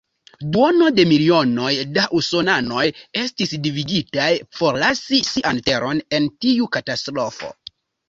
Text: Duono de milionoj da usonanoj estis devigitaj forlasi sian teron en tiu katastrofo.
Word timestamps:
Duono 0.53 0.87
de 0.99 1.03
milionoj 1.11 1.73
da 1.97 2.07
usonanoj 2.21 2.87
estis 3.25 3.55
devigitaj 3.69 4.33
forlasi 4.63 5.23
sian 5.31 5.65
teron 5.71 6.07
en 6.21 6.31
tiu 6.45 6.75
katastrofo. 6.81 7.57